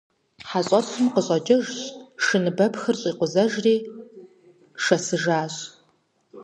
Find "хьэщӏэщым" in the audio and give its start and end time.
0.49-1.05